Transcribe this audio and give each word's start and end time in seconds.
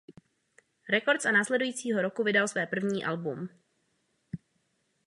Records 0.89 1.25
a 1.25 1.31
následujícího 1.31 2.01
roku 2.01 2.23
vydal 2.23 2.47
své 2.47 2.67
první 2.67 3.05
album. 3.05 3.49